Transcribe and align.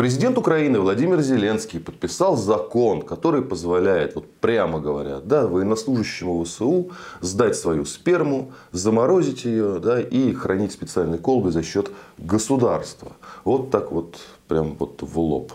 Президент 0.00 0.38
Украины 0.38 0.80
Владимир 0.80 1.20
Зеленский 1.20 1.78
подписал 1.78 2.34
закон, 2.34 3.02
который 3.02 3.42
позволяет, 3.42 4.14
вот 4.14 4.32
прямо 4.40 4.80
говоря, 4.80 5.20
да, 5.20 5.46
военнослужащему 5.46 6.42
ВСУ 6.42 6.92
сдать 7.20 7.54
свою 7.54 7.84
сперму, 7.84 8.52
заморозить 8.72 9.44
ее 9.44 9.78
да, 9.78 10.00
и 10.00 10.32
хранить 10.32 10.72
специальной 10.72 11.18
колбе 11.18 11.50
за 11.50 11.62
счет 11.62 11.90
государства. 12.16 13.12
Вот 13.44 13.70
так 13.70 13.92
вот, 13.92 14.16
прям 14.48 14.74
вот 14.78 15.02
в 15.02 15.18
лоб. 15.20 15.52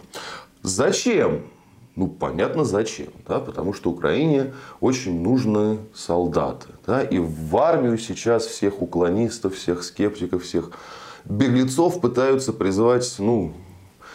Зачем? 0.61 1.47
Ну, 1.95 2.07
понятно 2.07 2.65
зачем. 2.65 3.09
Да? 3.27 3.39
Потому 3.39 3.73
что 3.73 3.89
Украине 3.89 4.53
очень 4.79 5.23
нужны 5.23 5.79
солдаты. 5.91 6.67
Да? 6.85 7.01
И 7.01 7.17
в 7.17 7.57
армию 7.57 7.97
сейчас 7.97 8.45
всех 8.45 8.83
уклонистов, 8.83 9.55
всех 9.55 9.81
скептиков, 9.81 10.43
всех 10.43 10.69
беглецов 11.23 11.99
пытаются 11.99 12.53
призывать 12.53 13.11
ну, 13.17 13.51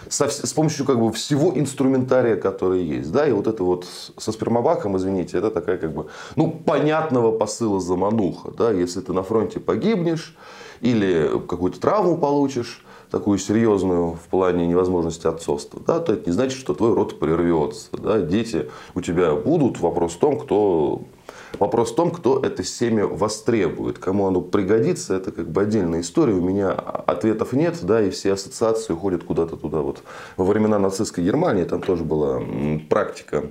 со, 0.08 0.28
с 0.28 0.52
помощью 0.52 0.86
как 0.86 0.98
бы 1.00 1.12
всего 1.12 1.52
инструментария, 1.56 2.36
который 2.36 2.82
есть. 2.82 3.12
Да? 3.12 3.26
И 3.26 3.32
вот 3.32 3.46
это 3.46 3.62
вот 3.64 3.86
со 4.16 4.32
спермобаком, 4.32 4.96
извините, 4.96 5.38
это 5.38 5.50
такая 5.50 5.78
как 5.78 5.92
бы 5.92 6.06
ну, 6.36 6.50
понятного 6.50 7.36
посыла 7.36 7.80
замануха. 7.80 8.50
Да? 8.50 8.70
Если 8.70 9.00
ты 9.00 9.12
на 9.12 9.22
фронте 9.22 9.60
погибнешь 9.60 10.36
или 10.80 11.30
какую-то 11.48 11.80
травму 11.80 12.16
получишь, 12.16 12.84
такую 13.10 13.38
серьезную 13.38 14.12
в 14.12 14.28
плане 14.30 14.66
невозможности 14.66 15.26
отцовства, 15.26 15.82
да, 15.84 15.98
то 15.98 16.12
это 16.12 16.30
не 16.30 16.32
значит, 16.32 16.58
что 16.58 16.74
твой 16.74 16.94
род 16.94 17.18
прервется. 17.18 17.88
Да. 17.92 18.20
Дети 18.20 18.70
у 18.94 19.00
тебя 19.00 19.34
будут. 19.34 19.80
Вопрос 19.80 20.12
в 20.12 20.18
том, 20.18 20.38
кто 20.38 21.02
Вопрос 21.58 21.92
в 21.92 21.94
том, 21.94 22.10
кто 22.10 22.40
это 22.40 22.62
семя 22.62 23.06
востребует, 23.06 23.98
кому 23.98 24.26
оно 24.26 24.40
пригодится, 24.40 25.14
это 25.14 25.32
как 25.32 25.50
бы 25.50 25.62
отдельная 25.62 26.00
история. 26.00 26.32
У 26.32 26.40
меня 26.40 26.72
ответов 26.72 27.52
нет, 27.52 27.78
да, 27.82 28.02
и 28.02 28.10
все 28.10 28.32
ассоциации 28.32 28.92
уходят 28.92 29.24
куда-то 29.24 29.56
туда. 29.56 29.78
Вот 29.78 30.02
во 30.36 30.44
времена 30.44 30.78
нацистской 30.78 31.24
Германии 31.24 31.64
там 31.64 31.82
тоже 31.82 32.04
была 32.04 32.40
практика 32.88 33.44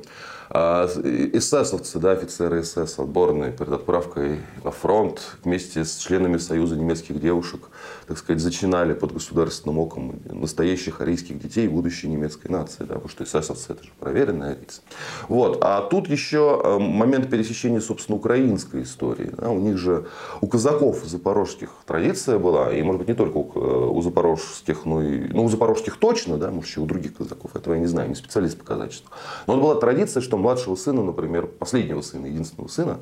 эсэсовцы, 0.51 1.99
да, 1.99 2.11
офицеры 2.11 2.63
СС, 2.63 2.97
отборные 2.97 3.51
перед 3.51 3.71
отправкой 3.71 4.39
на 4.63 4.71
фронт 4.71 5.21
вместе 5.43 5.85
с 5.85 5.97
членами 5.97 6.37
Союза 6.37 6.75
немецких 6.75 7.19
девушек, 7.21 7.69
так 8.07 8.17
сказать, 8.17 8.41
зачинали 8.41 8.93
под 8.93 9.13
государственным 9.13 9.77
оком 9.77 10.19
настоящих 10.25 11.01
арийских 11.01 11.39
детей 11.39 11.67
будущей 11.67 12.07
немецкой 12.07 12.47
нации. 12.47 12.79
Да, 12.79 12.95
потому 12.95 13.09
что 13.09 13.23
эсэсовцы 13.23 13.73
это 13.73 13.83
же 13.83 13.91
проверенные 13.99 14.53
арийцы. 14.53 14.81
Вот. 15.27 15.59
А 15.61 15.81
тут 15.81 16.09
еще 16.09 16.59
э, 16.63 16.79
момент 16.79 17.29
пересечения, 17.29 17.79
собственно, 17.79 18.17
украинской 18.17 18.81
истории. 18.81 19.31
Да, 19.37 19.49
у 19.49 19.59
них 19.59 19.77
же, 19.77 20.07
у 20.41 20.47
казаков 20.47 21.03
запорожских 21.05 21.69
традиция 21.85 22.39
была, 22.39 22.73
и, 22.73 22.81
может 22.81 22.99
быть, 22.99 23.07
не 23.07 23.13
только 23.13 23.37
у, 23.37 23.51
э, 23.53 23.89
у 23.91 24.01
запорожских, 24.01 24.85
но 24.85 25.03
и, 25.03 25.27
ну, 25.31 25.43
у 25.43 25.49
запорожских 25.49 25.97
точно, 25.97 26.37
да, 26.37 26.49
может, 26.49 26.69
еще 26.71 26.81
у 26.81 26.85
других 26.87 27.17
казаков, 27.17 27.55
этого 27.55 27.75
я 27.75 27.79
не 27.79 27.85
знаю, 27.85 28.09
не 28.09 28.15
специалист 28.15 28.57
по 28.57 28.65
казачеству. 28.65 29.11
Но 29.45 29.53
вот 29.53 29.61
была 29.61 29.75
традиция, 29.75 30.21
что 30.21 30.38
младшего 30.39 30.75
сына, 30.75 31.03
например, 31.03 31.47
последнего 31.47 32.01
сына, 32.01 32.25
единственного 32.25 32.69
сына, 32.69 32.99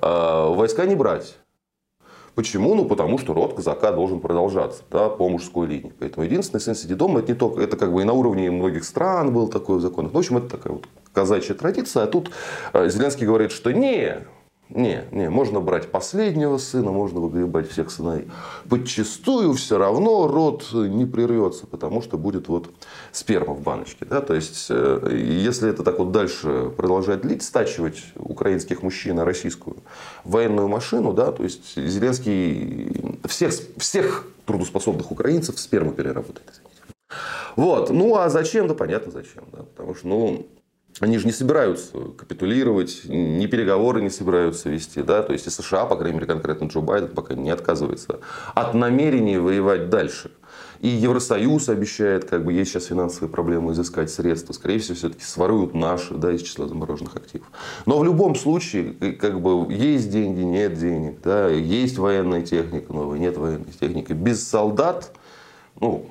э, 0.00 0.54
войска 0.54 0.86
не 0.86 0.94
брать. 0.94 1.36
Почему? 2.34 2.74
Ну, 2.74 2.84
потому 2.84 3.18
что 3.18 3.34
род 3.34 3.54
казака 3.54 3.92
должен 3.92 4.20
продолжаться 4.20 4.82
да, 4.90 5.08
по 5.08 5.28
мужской 5.28 5.66
линии. 5.66 5.92
Поэтому 5.98 6.24
единственный 6.24 6.60
сын 6.60 6.74
сидит 6.74 6.96
дома, 6.96 7.20
это 7.20 7.32
не 7.32 7.38
только, 7.38 7.60
это 7.60 7.76
как 7.76 7.92
бы 7.92 8.02
и 8.02 8.04
на 8.04 8.12
уровне 8.12 8.50
многих 8.50 8.84
стран 8.84 9.32
был 9.32 9.48
такой 9.48 9.80
закон. 9.80 10.08
В 10.08 10.16
общем, 10.16 10.38
это 10.38 10.48
такая 10.48 10.74
вот 10.74 10.86
казачья 11.12 11.54
традиция. 11.54 12.04
А 12.04 12.06
тут 12.06 12.30
э, 12.72 12.88
Зеленский 12.88 13.26
говорит, 13.26 13.52
что 13.52 13.72
не, 13.72 14.18
не, 14.70 15.04
не, 15.10 15.28
можно 15.28 15.60
брать 15.60 15.90
последнего 15.90 16.56
сына, 16.58 16.92
можно 16.92 17.20
выгребать 17.20 17.70
всех 17.70 17.90
сыновей. 17.90 18.28
Подчастую 18.68 19.54
все 19.54 19.78
равно 19.78 20.28
род 20.28 20.68
не 20.72 21.06
прервется, 21.06 21.66
потому 21.66 22.02
что 22.02 22.16
будет 22.16 22.48
вот 22.48 22.70
сперма 23.12 23.54
в 23.54 23.62
баночке. 23.62 24.04
Да? 24.04 24.20
То 24.20 24.34
есть, 24.34 24.66
э, 24.70 25.10
если 25.12 25.68
это 25.68 25.82
так 25.82 25.98
вот 25.98 26.12
дальше 26.12 26.70
продолжать 26.76 27.22
длить, 27.22 27.42
стачивать 27.42 28.02
украинских 28.16 28.82
мужчин 28.82 29.16
на 29.16 29.24
российскую 29.24 29.78
военную 30.24 30.68
машину, 30.68 31.12
да, 31.12 31.32
то 31.32 31.42
есть 31.42 31.76
Зеленский 31.76 33.18
всех, 33.24 33.52
всех 33.76 34.26
трудоспособных 34.46 35.10
украинцев 35.10 35.58
сперму 35.58 35.92
переработает. 35.92 36.62
Вот. 37.56 37.90
Ну, 37.90 38.16
а 38.16 38.28
зачем? 38.28 38.68
Да 38.68 38.74
понятно 38.74 39.10
зачем. 39.10 39.44
Да? 39.52 39.64
Потому 39.64 39.94
что, 39.94 40.06
ну, 40.06 40.46
они 41.00 41.16
же 41.18 41.26
не 41.26 41.32
собираются 41.32 41.92
капитулировать, 42.16 43.02
ни 43.04 43.46
переговоры 43.46 44.02
не 44.02 44.10
собираются 44.10 44.68
вести. 44.68 45.02
Да? 45.02 45.22
То 45.22 45.32
есть 45.32 45.46
и 45.46 45.50
США, 45.50 45.86
по 45.86 45.96
крайней 45.96 46.16
мере, 46.16 46.26
конкретно 46.26 46.66
Джо 46.66 46.80
Байден 46.80 47.08
пока 47.08 47.34
не 47.34 47.50
отказывается 47.50 48.20
от 48.54 48.74
намерения 48.74 49.40
воевать 49.40 49.88
дальше. 49.88 50.30
И 50.80 50.88
Евросоюз 50.88 51.68
обещает, 51.68 52.24
как 52.24 52.44
бы 52.44 52.52
есть 52.52 52.70
сейчас 52.70 52.86
финансовые 52.86 53.30
проблемы, 53.30 53.72
изыскать 53.72 54.10
средства. 54.10 54.54
Скорее 54.54 54.78
всего, 54.78 54.94
все-таки 54.94 55.24
своруют 55.24 55.74
наши 55.74 56.14
да, 56.14 56.32
из 56.32 56.42
числа 56.42 56.68
замороженных 56.68 57.16
активов. 57.16 57.46
Но 57.84 57.98
в 57.98 58.04
любом 58.04 58.34
случае, 58.34 58.94
как 59.20 59.40
бы 59.42 59.70
есть 59.72 60.10
деньги, 60.10 60.40
нет 60.40 60.78
денег. 60.78 61.20
Да, 61.22 61.48
есть 61.48 61.98
военная 61.98 62.42
техника 62.42 62.92
новая, 62.92 63.18
нет 63.18 63.36
военной 63.36 63.72
техники. 63.78 64.12
Без 64.12 64.46
солдат, 64.46 65.12
ну, 65.78 66.06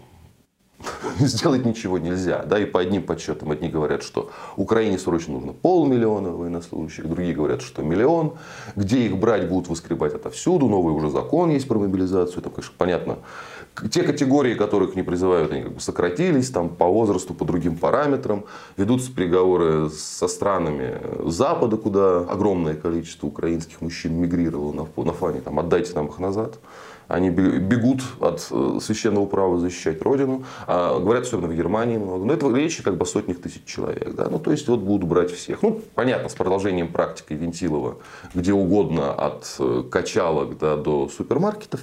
сделать 1.20 1.66
ничего 1.66 1.98
нельзя. 1.98 2.44
Да, 2.44 2.60
и 2.60 2.66
по 2.66 2.80
одним 2.80 3.04
подсчетам 3.04 3.52
одни 3.52 3.70
говорят, 3.70 4.04
что 4.04 4.32
Украине 4.56 4.98
срочно 4.98 5.34
нужно 5.34 5.54
полмиллиона 5.54 6.32
военнослужащих, 6.32 7.08
другие 7.08 7.34
говорят, 7.34 7.62
что 7.62 7.82
миллион. 7.82 8.34
Где 8.76 9.06
их 9.06 9.18
брать 9.18 9.48
будут 9.48 9.70
выскребать 9.70 10.14
отовсюду. 10.14 10.68
Новый 10.68 10.94
уже 10.94 11.10
закон 11.10 11.50
есть 11.50 11.68
про 11.68 11.80
мобилизацию. 11.80 12.40
Это, 12.40 12.50
конечно, 12.50 12.74
понятно. 12.78 13.18
Те 13.92 14.04
категории, 14.04 14.56
которых 14.56 14.96
не 14.96 15.04
призывают, 15.04 15.52
они 15.52 15.64
как 15.64 15.74
бы 15.76 15.80
сократились 15.80 16.50
там, 16.50 16.70
по 16.70 16.86
возрасту, 16.86 17.34
по 17.34 17.46
другим 17.46 17.78
параметрам. 17.78 18.44
Ведутся 18.76 19.14
переговоры 19.14 19.90
со 19.90 20.28
странами 20.28 21.00
Запада, 21.26 21.78
куда 21.78 22.20
огромное 22.20 22.74
количество 22.74 23.28
украинских 23.28 23.80
мужчин 23.82 24.16
мигрировало 24.16 24.74
на, 24.74 25.04
на 25.04 25.14
фоне 25.14 25.42
там, 25.42 25.60
«отдайте 25.60 25.94
нам 25.94 26.08
их 26.08 26.20
назад». 26.20 26.60
Они 27.10 27.32
бегут 27.32 28.04
от 28.20 28.48
э, 28.52 28.78
священного 28.80 29.26
права 29.26 29.58
защищать 29.58 30.00
родину. 30.04 30.44
А, 30.68 30.89
говорят, 30.98 31.24
особенно 31.24 31.48
в 31.48 31.56
Германии 31.56 31.98
много. 31.98 32.26
Но 32.26 32.34
это 32.34 32.50
речь 32.56 32.78
как 32.82 32.98
бы 32.98 33.04
о 33.04 33.06
сотнях 33.06 33.40
тысяч 33.40 33.64
человек. 33.66 34.16
Да? 34.16 34.28
Ну, 34.30 34.40
то 34.40 34.52
есть, 34.52 34.68
вот 34.68 34.80
будут 34.80 35.08
брать 35.08 35.32
всех. 35.32 35.62
Ну, 35.62 35.82
понятно, 35.94 36.30
с 36.30 36.34
продолжением 36.34 36.88
практики 36.88 37.34
Вентилова, 37.34 37.98
где 38.34 38.54
угодно, 38.54 39.14
от 39.14 39.56
э, 39.60 39.84
качалок 39.92 40.58
да, 40.58 40.76
до 40.76 41.08
супермаркетов. 41.10 41.82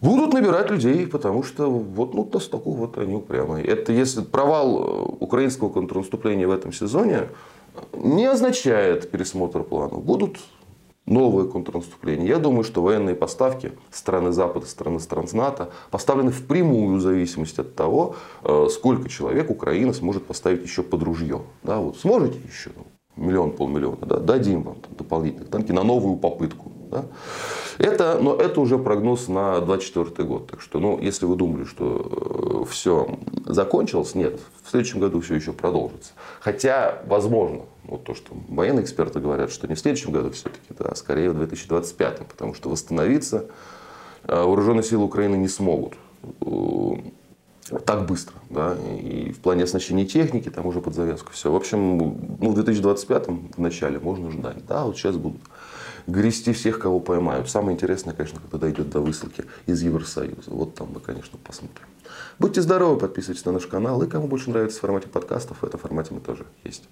Будут 0.00 0.34
набирать 0.34 0.68
людей, 0.68 1.06
потому 1.06 1.44
что 1.44 1.70
вот 1.70 2.12
ну, 2.12 2.28
настолько 2.32 2.68
вот 2.68 2.98
они 2.98 3.14
упрямые. 3.14 3.64
Это 3.64 3.92
если 3.92 4.20
провал 4.20 4.82
э, 4.82 5.16
украинского 5.20 5.68
контрнаступления 5.68 6.46
в 6.46 6.50
этом 6.50 6.72
сезоне 6.72 7.28
не 7.94 8.26
означает 8.26 9.10
пересмотр 9.10 9.62
плана. 9.62 9.96
Будут 9.96 10.38
новое 11.12 11.44
контрнаступление. 11.44 12.28
Я 12.28 12.38
думаю, 12.38 12.64
что 12.64 12.82
военные 12.82 13.14
поставки 13.14 13.72
страны 13.90 14.32
Запада, 14.32 14.66
страны 14.66 15.00
стран 15.00 15.26
НАТО 15.32 15.70
поставлены 15.90 16.30
в 16.30 16.46
прямую 16.46 17.00
зависимость 17.00 17.58
от 17.58 17.74
того, 17.74 18.16
э, 18.42 18.68
сколько 18.70 19.08
человек 19.08 19.50
Украина 19.50 19.92
сможет 19.92 20.26
поставить 20.26 20.62
еще 20.62 20.82
под 20.82 21.02
ружье. 21.02 21.42
Да, 21.62 21.78
вот 21.78 21.98
сможете 21.98 22.38
еще 22.46 22.70
миллион, 23.16 23.52
полмиллиона, 23.52 24.06
да, 24.06 24.16
дадим 24.18 24.62
вам 24.62 24.76
там, 24.76 24.94
дополнительных 24.96 25.48
танки 25.48 25.72
на 25.72 25.82
новую 25.82 26.16
попытку. 26.16 26.72
Да. 26.90 27.06
Это, 27.78 28.18
но 28.20 28.34
это 28.36 28.60
уже 28.60 28.78
прогноз 28.78 29.28
на 29.28 29.60
2024 29.60 30.28
год. 30.28 30.50
Так 30.50 30.60
что, 30.60 30.78
ну, 30.78 30.98
если 31.00 31.24
вы 31.24 31.36
думали, 31.36 31.64
что 31.64 32.64
э, 32.64 32.70
все 32.70 33.18
закончилось, 33.46 34.14
нет, 34.14 34.40
в 34.62 34.70
следующем 34.70 35.00
году 35.00 35.20
все 35.20 35.36
еще 35.36 35.52
продолжится. 35.52 36.12
Хотя, 36.40 37.02
возможно, 37.06 37.62
вот 37.92 38.04
то, 38.04 38.14
что 38.14 38.34
военные 38.48 38.82
эксперты 38.82 39.20
говорят, 39.20 39.50
что 39.50 39.68
не 39.68 39.74
в 39.74 39.78
следующем 39.78 40.12
году 40.12 40.30
все-таки, 40.30 40.74
да, 40.78 40.86
а 40.86 40.94
скорее 40.94 41.30
в 41.30 41.34
2025, 41.34 42.26
потому 42.26 42.54
что 42.54 42.68
восстановиться 42.68 43.46
э, 44.24 44.34
вооруженные 44.34 44.82
силы 44.82 45.04
Украины 45.04 45.36
не 45.36 45.48
смогут 45.48 45.94
э, 46.40 46.94
так 47.84 48.06
быстро. 48.06 48.34
Да, 48.50 48.76
и 48.76 49.32
в 49.32 49.40
плане 49.40 49.64
оснащения 49.64 50.04
техники, 50.04 50.50
там 50.50 50.66
уже 50.66 50.80
под 50.80 50.94
завязку 50.94 51.32
все. 51.32 51.50
В 51.50 51.56
общем, 51.56 51.98
ну, 52.40 52.50
в 52.50 52.54
2025 52.54 53.28
в 53.28 53.60
начале 53.60 53.98
можно 53.98 54.30
ждать. 54.30 54.64
Да, 54.66 54.84
вот 54.84 54.96
сейчас 54.96 55.16
будут 55.16 55.40
грести 56.06 56.52
всех, 56.52 56.78
кого 56.78 57.00
поймают. 57.00 57.48
Самое 57.48 57.74
интересное, 57.74 58.14
конечно, 58.14 58.40
когда 58.40 58.58
дойдет 58.58 58.90
до 58.90 59.00
высылки 59.00 59.44
из 59.66 59.82
Евросоюза. 59.82 60.50
Вот 60.50 60.74
там 60.74 60.88
мы, 60.92 61.00
конечно, 61.00 61.38
посмотрим. 61.42 61.86
Будьте 62.38 62.60
здоровы, 62.60 62.98
подписывайтесь 62.98 63.44
на 63.44 63.52
наш 63.52 63.66
канал. 63.66 64.02
И 64.02 64.08
кому 64.08 64.26
больше 64.26 64.50
нравится 64.50 64.78
в 64.78 64.80
формате 64.80 65.08
подкастов, 65.08 65.62
в 65.62 65.64
этом 65.64 65.78
формате 65.78 66.12
мы 66.12 66.20
тоже 66.20 66.44
есть. 66.64 66.82